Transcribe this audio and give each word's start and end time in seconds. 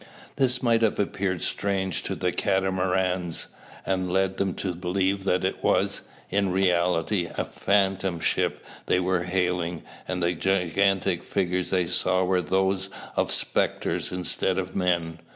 This 0.37 0.63
might 0.63 0.81
have 0.81 0.97
appeared 0.97 1.43
strange 1.43 2.01
to 2.05 2.15
the 2.15 2.31
Catamarans, 2.31 3.49
and 3.85 4.11
led 4.11 4.37
them 4.37 4.55
to 4.55 4.73
believe 4.73 5.25
that 5.25 5.43
it 5.43 5.63
was, 5.63 6.01
in 6.31 6.51
reality, 6.51 7.29
a 7.37 7.45
phantom 7.45 8.19
ship 8.19 8.65
they 8.87 8.99
were 8.99 9.25
hailing, 9.25 9.83
and 10.07 10.23
the 10.23 10.33
gigantic 10.33 11.21
figures 11.21 11.69
they 11.69 11.85
saw 11.85 12.23
were 12.23 12.41
those 12.41 12.89
of 13.15 13.31
spectres 13.31 14.11
instead 14.11 14.57
of 14.57 14.75
men. 14.75 15.19